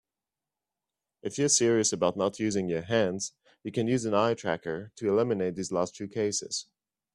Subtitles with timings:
[1.21, 5.07] If you're serious about not using your hands, you can use an eye tracker to
[5.07, 6.65] eliminate these last few cases.